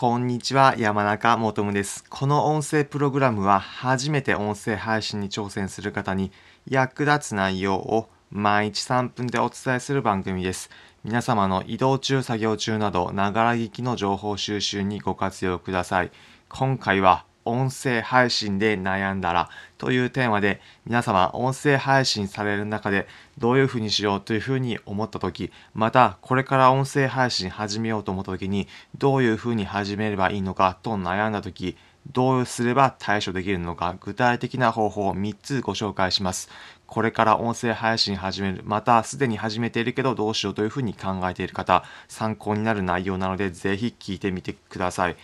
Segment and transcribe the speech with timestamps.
[0.00, 2.04] こんにちは、山中もとむです。
[2.08, 6.30] この音声プログラムは初めて音声配信に挑戦する方に
[6.68, 10.70] 役立つ内容を毎日3分でお伝えする番組です。
[11.02, 16.12] 皆様の移動中、作業中など、ながら聞きの情報収集にご活用ください。
[16.48, 19.48] 今回は音声配信で悩んだら
[19.78, 23.08] というテーマで皆様音声配信される中で
[23.38, 31.76] どういうふうにしようというふうに思った時またこれから音声配信始めようと思った時にどういうふうに始めればいいのかと悩んだ時
[32.12, 36.48] どうすれば対処できるのか具体的な方法を3つご紹介します。
[36.86, 45.16] これから音声配信始める、またすでに始めているけどどうしようというふうに考えている方、参考になる内容なのでぜひ聞いてみてください。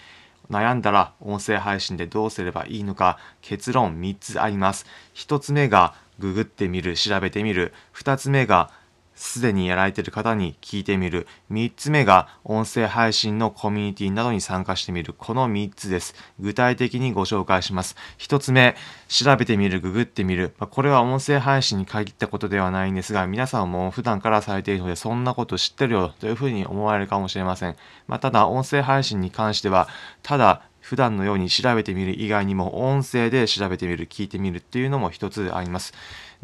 [0.50, 4.86] 悩んだら音声配信でどうすればいいのか結論3つあります。
[5.14, 7.72] 1つ目がググってみる、調べてみる。
[7.94, 8.70] 2つ目が
[9.14, 11.26] すでにやられている方に聞いてみる。
[11.50, 15.14] 3つ目が音声配信のコミュニティなどに参加してみる。
[15.16, 16.14] この3つです。
[16.40, 17.96] 具体的にご紹介します。
[18.18, 18.76] 1つ目、
[19.08, 20.54] 調べてみる、ググってみる。
[20.58, 27.76] これは音声配信に限ったことではないんですが、皆さんも普段からされているので、そんなこと知ってるよというふうに思われるかもしれません。
[28.08, 29.88] まあ、ただ、音声配信に関しては、
[30.22, 35.94] ただ、普段のように調べてみる以外にも音声で調べてみる、聞いてみるっていうのも一つあります。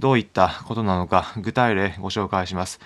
[0.00, 2.80] どういったことなのか具体例ご紹介します。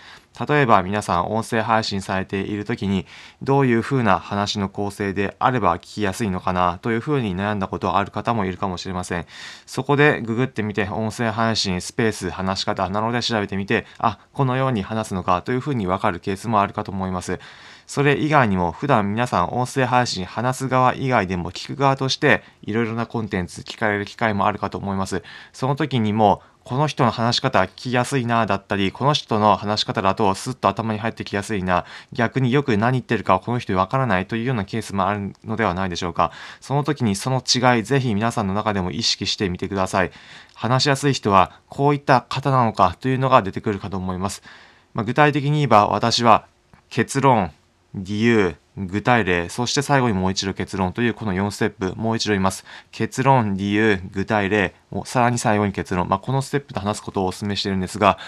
[0.49, 3.07] 例えば皆さん音声配信されている時に
[3.41, 9.27] どういう風な話の構成であれば聞きやすいのかなという風に悩んだことある方もいるかもしれません。
[9.65, 17.39] そこでググってみて音声配信スペース話し方なので調べてみてあ、このように話すのかという風にわかるケースもあるかと思います。
[17.87, 25.23] それ以外にも普段皆さん音声配信話す側以外でも聞く側としていろいろなコンテンツ聞かれる機会もあるかと思います。
[25.53, 36.33] その時にもこの人の話し方聞きやすいなだったり、この人の話し方だとスッと頭に入ってきやすいな、逆によく何言ってるかこの人わからないというようなケースもあるのではないでしょうか。
[36.63, 40.11] その時にその違い、ぜひ皆さんの中でも意識してみてください。
[40.55, 44.43] 話しやすい人はこういった方なのかというのが出てくるかと思います。
[44.95, 46.47] まあ、具体的に言えば私は
[46.89, 47.53] 結論、
[47.95, 52.65] 理由、具体例、そして最後にもう一度結論というこの4ステップ、もう一度言います。
[52.91, 54.75] 結論、理由、具体例、
[55.05, 56.09] さらに最後に結論。
[56.09, 58.19] まあ、このステップで話すことをお勧めしているんですが、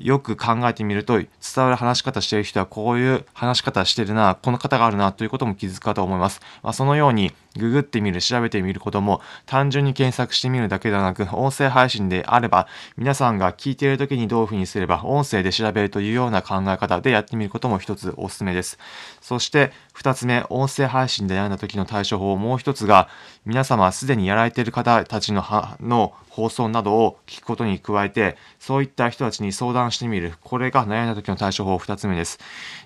[0.00, 6.40] よく考えてみると、伝わる話し方してる人はこういう話し方してるな、この方があるなということも気づくかと思います。
[6.62, 18.78] まあ、そのように、ググってみる、調べてみることも、単純に検索してみるだけではなく、音声配信であれば、皆さんが聞いている時にどういうふうにすれば、音声で調べるというような考え方でやってみることも一つお勧めです。
[19.20, 23.08] そして、二つ目、音声配信で悩んだ時の対処法、もう一つが、
[23.44, 25.44] 皆様すでにやられている方たちの
[25.80, 30.34] の放送などを聞くことに加えて、そういった人たちに相談してみる。
[30.42, 32.38] これが悩んだ時の対処法二つ目です。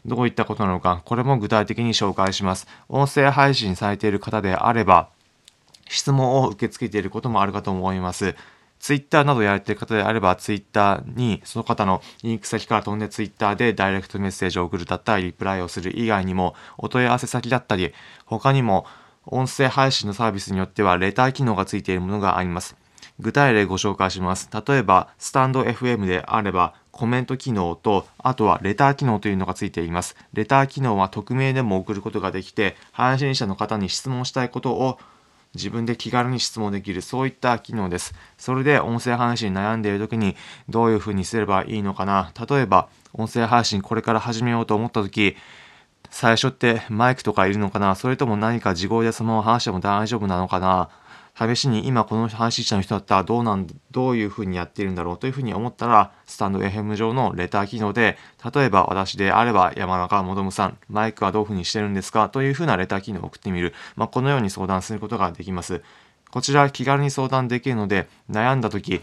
[0.05, 2.67] どういったことなのか、これも具体的に紹介します。
[2.89, 5.09] 音声配信されている方であれば、
[5.89, 8.35] 質問を受け付けていることもあるかと思います。
[8.83, 17.93] ツイッターなどやられている方であれば、ツイッターにその方のリンク先から飛んでツイッターでダイレクトメッセージを送るだったり、リプライをする以外にも、お問い合わせ先だったり、
[18.27, 18.87] 他にも
[19.25, 22.75] 音声配信のサービスによってはレター機能がついているものがあります。
[23.21, 24.49] 具体例ご紹介します。
[24.67, 30.15] 例えば、スタンド FM であれば、コメント機能と、あとはレター機能というのがついています。
[30.33, 34.99] レター機能は匿名でも送ることができて、配信者の方に質問したいことを
[35.55, 38.15] 自分で気軽に質問できる、そういった機能です。
[38.39, 40.37] それで音声配信悩んでいる時に
[40.69, 42.31] どういうふうにすればいいのかな。
[42.49, 45.37] 例えば、音声配信これから始めようと思った時、
[46.13, 50.91] 最初ってマイクとかいるのかなそれとも何か自語でそのまま話しても大丈夫なのかな
[51.55, 58.19] 試しに今この配信者の人だったらどうなん、どういうふうにやっているんだろうというふうに思ったら、スタンド FM 上のレター機能で、
[58.55, 63.75] 例えば私であれば山中もどむさん、マイクはどういうふうにしてるんですかというふうなレター機能を送ってみる。
[63.97, 65.83] まあ、このように相談することができます。
[66.31, 69.03] こちら気軽に相談できるので、悩んだ時、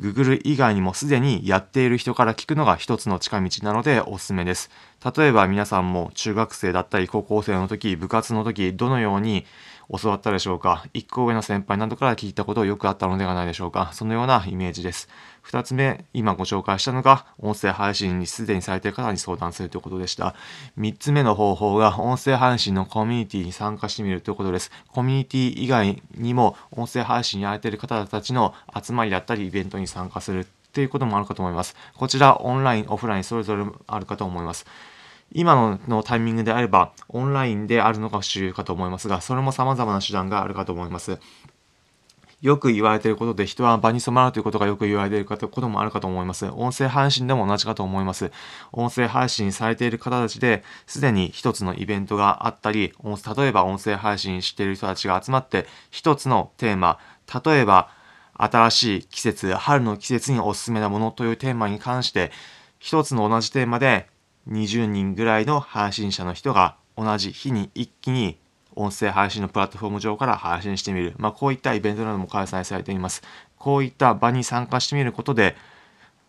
[0.00, 4.70] Google 以外にもすでにやっている人から聞くのが一つの近道なのでおすすめです。
[5.16, 9.44] 例えば皆さんも中学生だったり高校生の時、部活の時、どのように
[9.90, 10.84] 教わったでしょうか？
[10.92, 13.90] 一個上の先輩などから聞いたことをよくあったのではないでしょうか？
[13.92, 15.08] そのようなイメージです。
[15.40, 20.34] 二つ目、今ご紹介したのが、音声配信にすでにされている方に相談するということでした。
[20.76, 24.70] 三つ目の方法が、音声配信のコミュニティに参加してみるということです。
[24.88, 31.76] コミュニティ以外にも、音声配信やられている方たちの集まりだったり、イベントに参加するっていうこともあるかと思います。
[31.94, 34.66] こちら、オンライン、オフライン、それぞれあるかと思います。
[35.32, 41.18] 今のタイミングであれば、オンラインであるのが主流かと思いますが、それも様々な手段があるかと思います。
[42.40, 46.46] よく言われていることで人は場に染まるということがよく言われていることもあるかと思います。
[46.46, 48.30] 音声配信でも同じかと思います。
[48.70, 52.92] 音声配信されている方たちですでに一つのイベントがあったり、
[53.36, 56.98] 例えば音声配信している人たちが集まって一つのテーマ、
[57.44, 57.90] 例えば
[58.34, 62.30] 新しい季節、春の季節におすすめなものというテーマに関して
[62.78, 64.06] 一つの同じテーマで
[64.50, 68.38] 20人ぐらいの配信者の人が同じ日に一気に
[68.74, 71.14] 音声配信のプラットフォーム上から配信してみる。
[71.18, 73.22] まあ、こういったイベントなども開催されています。
[73.56, 75.56] こういった場に参加してみることで、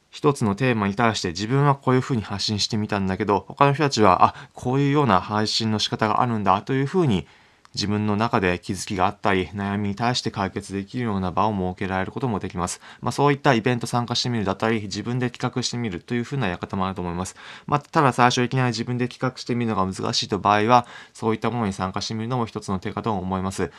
[0.10, 7.27] 一つのテーマに対して自分はこういうふうに発信してみたんだけど、他の人たちは、あ、こういうような配信の仕方があるんだというふうに
[7.75, 12.81] 自分の中で気づきがあったり、悩みに対して解決できるような場を設けられることもできます。
[13.01, 17.36] まあ、そういったイベント参加してみるだったり、自分で企画してみるというふうなやり方もあると思います。
[17.68, 23.72] まあ、ただ最初いきなり自分で企画してみるのが難しいと場合は、そういったものに参加してみるのも一つの手かと思います。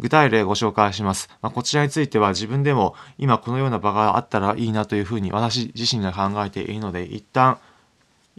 [0.00, 1.28] 具体例ご紹介します。
[1.42, 7.58] まあ、こちらについては自分でも今このような場があったらいいなというふうに私自身が考えているので、一旦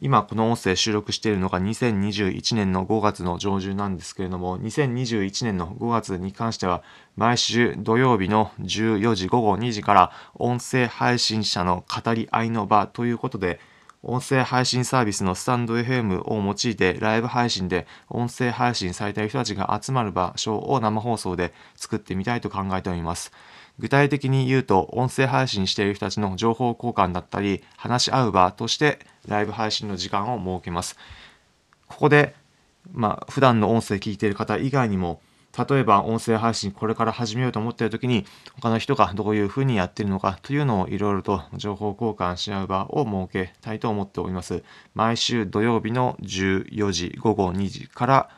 [0.03, 6.81] 今この音声収録しているのが2021年の5月の上旬なんですけれども、2021年の5月に関しては、
[7.15, 13.59] 毎週土曜日の14時午後2時から音声配信者の語り合いの場ということで、
[14.01, 23.31] 音声配信サービスのスタンド FM を用いてライブ配信で音声配信されている人たちが集まる場所を生放送で作ってみたいと考えております。
[23.77, 28.97] 具体的に言うと、音声配信している人たちの情報交換だったり、話し合う場として
[29.27, 30.97] ライブ配信の時間を設けます。
[31.87, 32.35] ここで、
[32.91, 35.21] まあ、普段の音声聞いている方以外にも、
[35.57, 38.25] 例えば音声配信これから始めようと思っている時に
[38.55, 44.63] 他の人がどういうふうにやっているのかというのをいろいろと情報交換し合う場を設けたいと思っております。
[44.95, 48.29] 毎週土曜日の14時午後2時から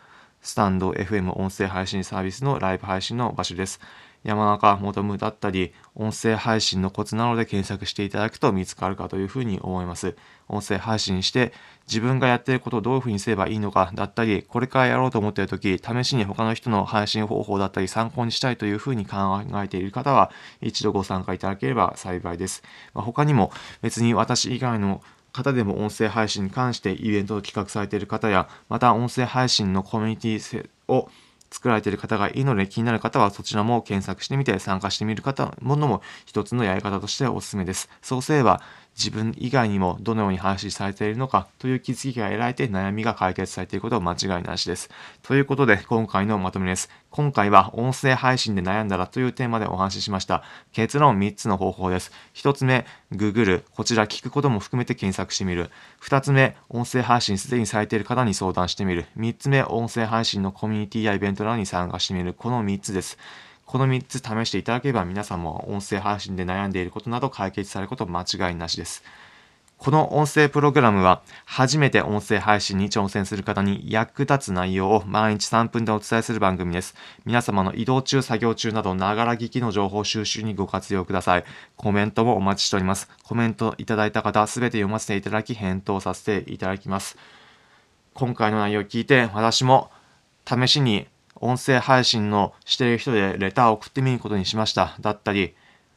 [0.42, 3.80] スタンド FM 音声配信サービスのライブ配信の場所です。
[4.24, 10.16] 山中元むだったり、音声配信のコツなどで検索していただくと見つかるかというふうに思います。
[10.48, 11.54] 音声配信して
[11.88, 19.18] 自分がやっていることをどういうふうにすればいいのかだったり、これからやろうと思っているとき、試しに他の人の配信方法だったり参考にしたいというふうに考
[19.56, 20.32] えている方は、
[20.62, 22.64] 一度ご参加いただければ幸いです。
[22.94, 25.02] まあ、他にも別に私以外の
[25.34, 31.10] 方でも音声配信に関してイベントを企画されている方や、また音声配信のコミュニティを
[31.54, 37.90] 作られている方がいいので気になる方はそちらも検索してみて参加してみる方ものも一つのやり方としておすすめです。
[38.02, 38.62] そうすれば
[38.98, 44.90] 自分以外にもどのように配信されているのかという気づきが得られて悩みが解決されていることは間違いなしです。
[45.22, 46.90] ということで今回のまとめです。
[47.10, 50.44] 今回は音声配信で悩んだらというテーマでお話ししました。
[50.72, 52.12] 結論3つの方法です。
[52.34, 55.70] 1つ目、Google、こちら聞くことも含めて検索してみる。
[56.02, 59.06] 2つ目、音声配信すでにされている方に相談してみる。
[59.18, 62.34] 3つ目、音声配信のコミュニティやイベントなどに参加してみる。
[62.34, 63.18] この3つです。
[63.66, 69.04] この3つ試していただければ皆さんも音声配信で悩んでいることなど解決されること間違いなしです。
[69.84, 76.96] この音声プログラムは初めて音声配信に挑戦する方に役立つ内容を毎日3分でお伝えする番組です。
[77.26, 81.44] 皆様の移動中、作業中など、ながら聞きの情報収集にご活用ください。
[81.76, 83.10] コメントもお待ちしております。
[83.24, 87.18] コメントいただいた方、すべて読ませていただき、返答させていただきます。
[88.14, 89.92] 今回の内容を聞いて、私も
[90.46, 91.08] 試しに
[91.44, 94.96] 音声配信のしてる人でレターを送ってみることにしました。
[95.02, 95.56] だったり、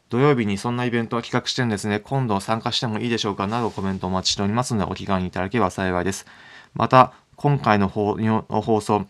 [0.09, 2.01] 土曜日にそんなイベントを企画してるんですね。
[2.01, 6.27] 今度参加してもいいでしょうかなどコメントお待ちしておりますのでお気軽にいただければ幸いです。
[6.75, 8.17] また、今回の放
[8.81, 9.07] 送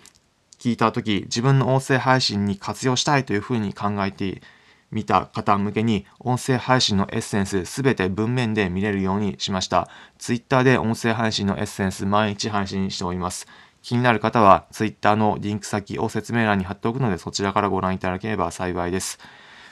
[0.59, 4.43] 聞いたとき、自分の音声配信に活用したいというふうに考えて
[4.91, 9.89] みた方向けに、音声配信のエッセンスすべて文面で見れるようにしました。
[10.19, 13.47] Twitter で音声配信のエッセンス毎日配信しております。
[13.87, 19.21] 気になる方は Twitter のリンク先を説明欄に貼っておくのでそちらからご覧いただければ幸いです。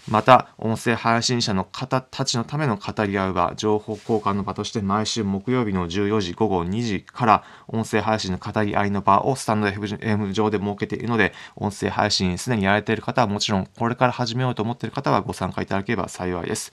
[0.09, 16.71] また、音声配信者の方たちのための語り合う場、情報交換の場として毎週木曜日の14時午後2時から音声配信の語り合いの場をスタンド FM 上で設けているので、音声配信すでにやられている方はもちろん、これから始めようと思っている方はご参加いただければ幸いです。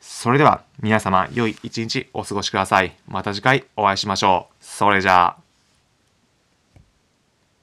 [0.00, 2.94] それでは皆様、良い一日お過ごしください。
[3.06, 4.54] また次回お会いしましょう。
[4.60, 5.43] それじゃあ。